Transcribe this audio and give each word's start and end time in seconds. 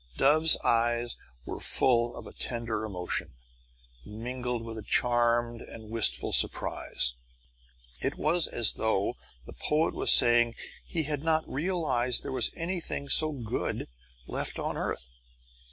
Dove's 0.17 0.57
eyes 0.63 1.15
were 1.45 1.59
full 1.59 2.17
of 2.17 2.25
a 2.25 2.33
tender 2.33 2.85
emotion, 2.85 3.33
mingled 4.03 4.63
with 4.65 4.79
a 4.79 4.81
charmed 4.81 5.61
and 5.61 5.91
wistful 5.91 6.33
surprise. 6.33 7.13
It 8.01 8.17
was 8.17 8.47
as 8.47 8.73
though 8.73 9.15
the 9.45 9.53
poet 9.53 9.93
was 9.93 10.11
saying 10.11 10.55
he 10.83 11.03
had 11.03 11.23
not 11.23 11.47
realized 11.47 12.23
there 12.23 12.31
was 12.31 12.49
anything 12.55 13.09
so 13.09 13.31
good 13.31 13.87
left 14.25 14.57
on 14.57 14.75
earth. 14.75 15.07